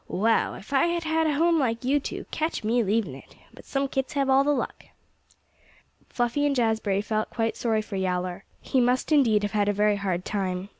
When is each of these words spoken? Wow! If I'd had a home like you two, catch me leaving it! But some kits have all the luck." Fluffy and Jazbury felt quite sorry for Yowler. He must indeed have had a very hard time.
Wow! 0.07 0.55
If 0.55 0.73
I'd 0.73 1.03
had 1.03 1.27
a 1.27 1.35
home 1.35 1.59
like 1.59 1.83
you 1.85 1.99
two, 1.99 2.25
catch 2.31 2.63
me 2.63 2.81
leaving 2.81 3.13
it! 3.13 3.35
But 3.53 3.65
some 3.65 3.87
kits 3.87 4.13
have 4.13 4.31
all 4.31 4.43
the 4.43 4.49
luck." 4.49 4.85
Fluffy 6.09 6.43
and 6.47 6.55
Jazbury 6.55 7.03
felt 7.03 7.29
quite 7.29 7.55
sorry 7.55 7.83
for 7.83 7.97
Yowler. 7.97 8.43
He 8.59 8.81
must 8.81 9.11
indeed 9.11 9.43
have 9.43 9.51
had 9.51 9.69
a 9.69 9.73
very 9.73 9.97
hard 9.97 10.25
time. 10.25 10.69